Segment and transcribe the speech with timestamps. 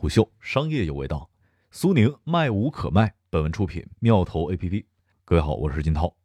[0.00, 1.28] 虎嗅商业有味道，
[1.70, 3.16] 苏宁卖无可卖。
[3.28, 4.86] 本文出品妙投 APP。
[5.26, 6.16] 各位好，我是金涛。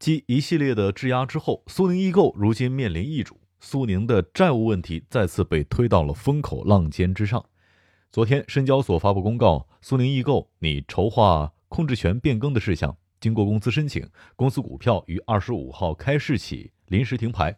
[0.00, 7.46] 继一系列的质押之后，苏宁易购如今面临易主，苏宁的债务问题再次被推到了风口浪尖之上。
[8.10, 14.04] 昨天，深交所发布公告，苏宁易购拟筹划控制权变更的事项，经过公司申请，
[14.34, 17.56] 公司股票于二十五号开市起临时停牌。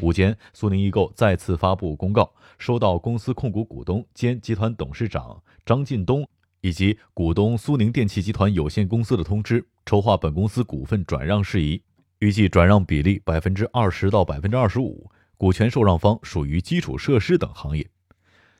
[0.00, 6.28] 午间，苏宁易购再次发布公告，收到公司控股股东兼集团董事长张近东
[6.60, 11.80] 以及股东苏宁电器集团有限公司的通知，筹划本公司股份转让事宜，
[12.18, 17.88] 预计转让比例百分之二十到百分之二十五，股权受让方属于基础设施等行业。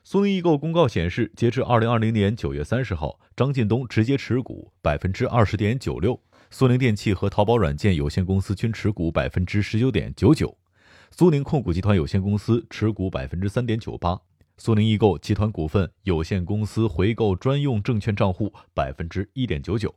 [0.05, 10.57] 苏宁易购公告显示，截至二零二零年九月三十号，张近东直接持股百分之二十点九六，苏宁电器和淘宝软件有限公司均持股百分之十九点九九。
[11.17, 14.21] 苏宁控股集团有限公司持股百分之三点九八，
[14.57, 19.95] 苏宁易购集团股份有限公司回购专用证券账户百分之一点九九。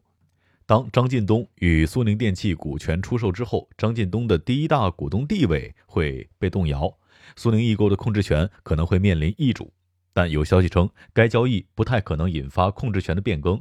[0.68, 6.96] 当张近东与苏宁电器股权出售之后，张近东的第一大股东地位会被动摇，
[7.36, 9.74] 苏宁易购的控制权可能会面临易主。
[10.14, 13.60] 但有消息称，该交易不太可能引发控制权的变更，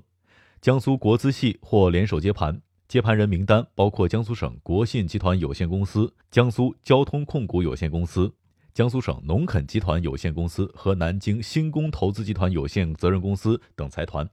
[0.60, 2.60] 江苏国资系或联手接盘。
[2.88, 8.32] 接盘人名单包括江苏省国信集团有限公司、江苏交通控股有限公司、
[8.72, 14.28] 江苏省农垦集团有限公司和南京新工投资集团有限责任公司等财团。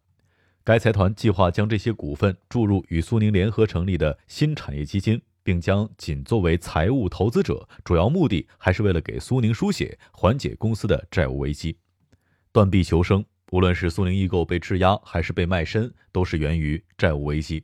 [0.64, 11.76] 该财团计划将这些股份注入与苏宁联合成立的新产业基金，并将仅作为财务投资者，主要目的还是为了给苏宁输血，缓解公司的债务危机。
[12.52, 17.64] 断臂求生，无论是苏宁易购被质押还是被卖身，都是源于债务危机。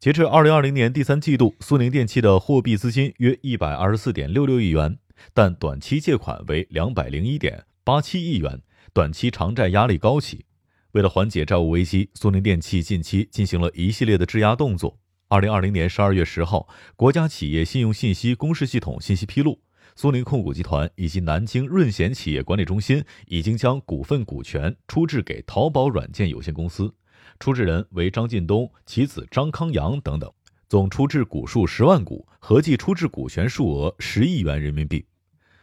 [0.00, 4.96] 截至二零二零年第三季度，苏宁电器的货币资金约一百二十四点六六亿元，
[5.34, 10.44] 但短期借款为两百零一点八七亿元，短期偿债压力高企。
[10.92, 15.00] 为了缓解债务危机，苏宁电器近期进行了一系列的质押动作。
[15.26, 19.58] 二零二零年十二月十号，国家企业信用信息公示系统信息披露，
[19.96, 26.94] 苏宁控股集团以及南京润贤企业管理中心已经将股份股权出质给淘宝软件有限公司。
[27.38, 30.30] 出质人为张近东、其子张康阳等等，
[30.68, 35.04] 总出质股数十万股，合计出质股权数额十亿元人民币。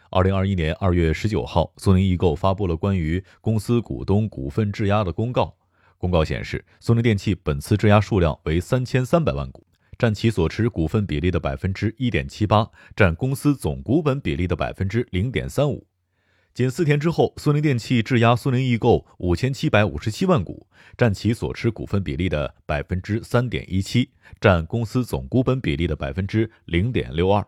[0.10, 5.54] 二零二一年二月十九号，苏宁易购发布了关于公司股东股份质押的公告。
[5.98, 9.66] 公告显示，苏宁电器本次质押数量为三千三百万股，
[9.98, 15.86] 占其所持股份比例的百分之一点七八，占公司总股本比例的百分之零点三五。
[16.56, 20.66] 仅四天之后，苏宁电器质押苏宁易购五千七百五十七万股，
[20.98, 27.46] 占其所持股份比例的百分之三点一七，占公司总股本比例的百分之零点六二。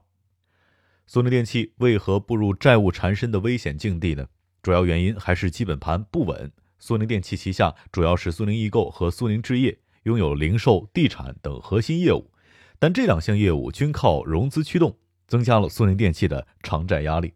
[1.06, 4.28] 苏宁电器为何步入债务缠身的危险境地呢？
[4.62, 6.52] 主要原因还是基本盘不稳。
[6.78, 12.30] 苏宁电器旗下主要是苏宁易购和苏宁置业，拥有零售、地产等核心业务，
[12.78, 14.98] 但这两项业务均靠融资驱动，
[15.30, 17.32] 增加了苏宁电器的偿债压力。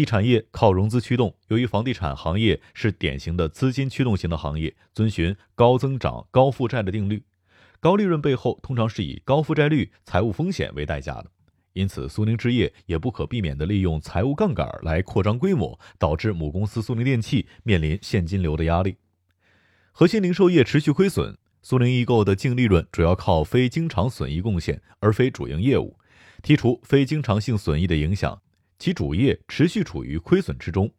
[0.00, 7.22] 地产业靠融资驱动，由于房地产行业是典型的资金驱动型的行业，遵循高增长高负债的定律，
[7.80, 11.26] 高利润背后通常是以高负债率、财务风险为代价的。
[11.74, 18.96] 因此，苏宁置业也不可避免地利用财务杠杆来扩张规模，导致母公司苏宁电器面临现金流的压力。
[19.92, 25.98] 核心零售业持续亏损，苏宁易购的净利润主要靠非经常损益贡献，而非主营业务。
[26.42, 28.40] 剔除非经常性损益的影响。
[28.80, 30.90] 其主业持续处于亏损之中。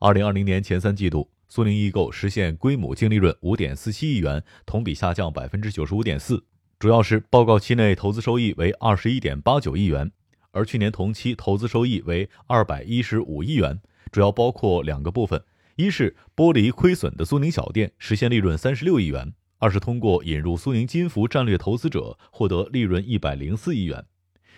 [0.00, 6.44] 二零二零年前三季度，苏宁易购实现归母净利润五点四七亿元，同比下降百分之九十五点四，
[6.80, 10.10] 主要是报告期内投资收益为二十一点八九亿元，
[10.50, 13.80] 而去年同期投资收益为二百一十五亿元，
[14.10, 15.40] 主要包括两个部分：
[15.76, 24.04] 一是剥离亏损的苏宁小店实现利润三十六亿元；二是通过引入苏宁金服战略投资者获得利润一百零四亿元。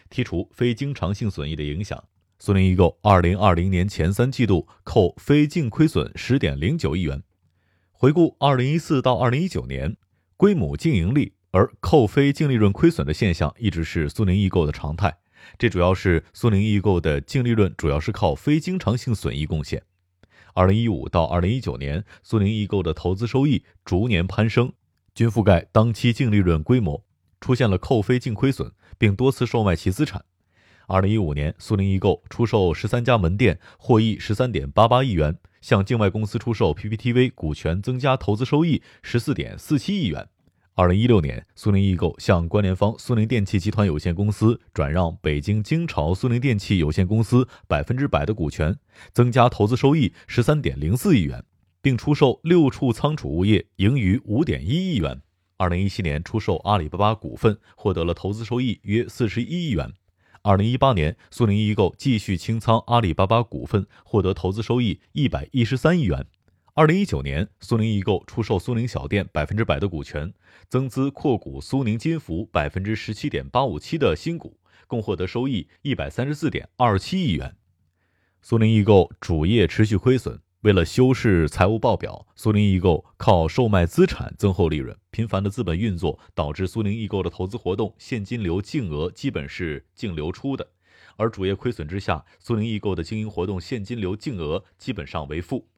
[0.09, 2.03] 剔除非经常性损益的影响。
[2.41, 7.25] 苏宁易购二零二零年前三季度扣非净亏损十点零九亿元。
[7.91, 9.97] 回顾二零一四到二零一九年，
[10.37, 15.19] 归母净盈利而扣非净利润亏损的现象一直是苏宁易购的常态。
[15.59, 19.83] 这主要是苏宁易购的净利润主要是靠非经常性损益贡献。
[20.55, 24.73] 二零一五到二零一九年，苏宁易购的投资收益逐年攀升，
[25.13, 27.05] 均覆盖当期净利润规模，
[27.41, 30.25] 出现了扣非净亏损，并多次售卖其资产。
[30.91, 40.27] 二零一五年，苏宁易购出售十三家门店，获益十三点八八亿元；向境外公司出售 PPTV 股权，增加投资收益十四点四七亿元。
[40.73, 48.75] 二零一六年，苏宁易购向关联方苏宁电器集团有限公司转让北京京朝苏宁电器有限公司百分之百的股权，
[49.13, 51.45] 增加投资收益十三点零四亿元。
[51.83, 55.21] 并出售六处仓储物业，盈余五点一亿元。
[55.59, 59.93] 二零一七年出售阿里巴巴股份，获得了投资收益约四十一亿元。
[60.49, 66.25] 二零一八年，苏宁易购继续清仓阿里巴巴股份，获得投资收益一百一十三亿元。
[66.73, 70.33] 二零一九年，苏宁易购出售苏宁小店百分之百的股权，
[70.71, 74.57] 增资扩股苏宁金服百分之十七点八五七的新股，
[74.87, 77.55] 共获得收益一百三十四点二七亿元。
[78.41, 80.41] 苏宁易购主业持续亏损。
[80.63, 84.97] 为了修饰财务报表，苏宁易购靠售卖资产增厚利润。
[85.13, 90.69] 频繁的资本运作导致苏宁易购的投资活动现金流净额基本是净流出的，
[91.17, 95.69] 而主业亏损之下，苏宁易购的经营活动现金流净额基本上为负。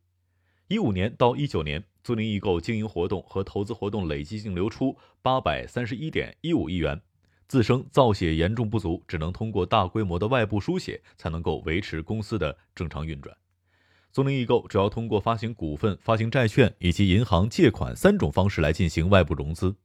[0.68, 6.98] 一五年到一九年，苏宁易购经营活动和投资活动累计净流出八百三十一点一五亿元，
[7.46, 13.36] 自身造血严重不足，只能通过大规模的外部输血才能够维持公司的正常运转。
[14.12, 19.76] 苏宁易购主要通过发行股份、发行债券以及银行借款三种方式来进行外部融资。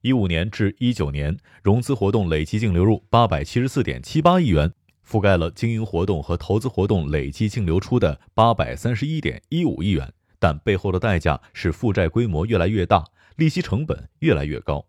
[0.00, 4.72] 一五年至一九年，融资活动累计净流入八百七十四点七八亿元，
[5.04, 10.12] 覆盖了经营活动和投资活动累计净流出的八百三十一点一五亿元。
[10.38, 13.04] 但背后的代价是负债规模越来越大，
[13.36, 14.86] 利息成本越来越高。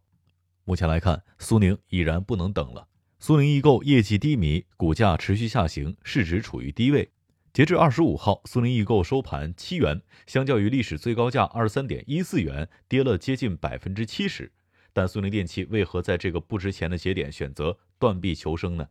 [0.64, 2.88] 目前来看，苏宁已然不能等了。
[3.18, 7.10] 苏宁易购业绩低迷，股价持续下行，市值处于低位。
[7.56, 14.52] 截至二十五号，苏宁易购收盘七元，相较于历史最高价二十三点一四元，跌了接近百分之七十。
[14.92, 18.90] 但苏宁电器为何在这个不值钱的节点选择断臂求生呢？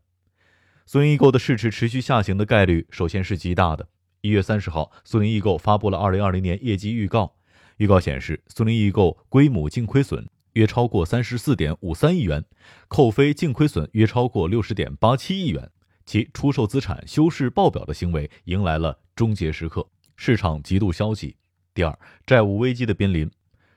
[0.87, 3.87] 苏宁易购的市值持续下行的概率首先是极大的。
[4.22, 7.37] 一月三十号，苏宁易购发布了二零二零年业绩预告，
[7.76, 12.43] 预告显示，苏宁易购归母净亏损约超过三十四点五三亿元，
[12.88, 15.70] 扣非净亏损约超过六十点八七亿元。
[16.06, 19.87] 其出售资产、修饰报表的行为迎来了终结时刻，
[20.17, 21.37] 市场极度消极。
[21.73, 23.31] 第二，债务危机的濒临。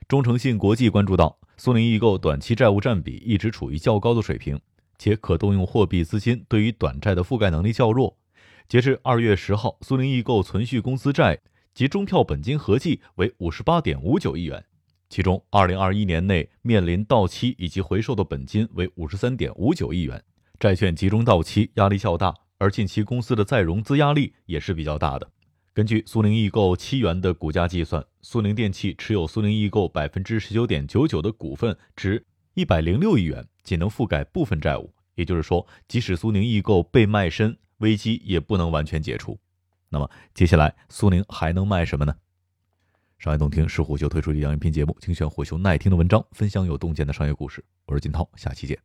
[0.06, 4.58] 中诚信国际关注到，苏宁易购短期债务占比一直处于较高的水平，
[4.98, 8.16] 且可动用货币资金对于短债的覆盖能力较弱。
[8.68, 11.38] 截至二月十号，苏宁易购存续公司债
[11.74, 14.64] 及中票本金合计为五十八点五九亿元，
[15.08, 20.22] 其中二零二一年内面临到期以及回收的本金为五十三点五九亿元。
[20.60, 25.30] 债券集中到期压力较大，而近期公司的再融资压力也是比较大的。
[25.72, 34.92] 根据苏宁易购七元的股价计算，苏宁电器持有苏宁易购百分之十九点九九的股份，值一百零六亿元，仅能覆盖部分债务。
[35.14, 39.38] 也就是说，即使苏宁易购被卖身，危机也不能完全解除。
[39.88, 42.12] 那么接下来苏宁还能卖什么呢？
[43.20, 47.64] 商业洞听是虎嗅推出的一档音频节目，精选虎嗅耐听的文章，分享有洞见的商业故事。
[47.86, 48.76] 我是金涛，下期见。